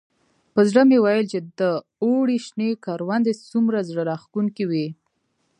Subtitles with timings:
[0.53, 1.61] په زړه مې ویل چې د
[2.03, 4.87] اوړي شنې کروندې څومره زړه راښکونکي وي.